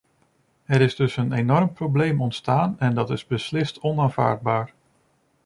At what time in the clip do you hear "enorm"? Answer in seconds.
1.31-1.73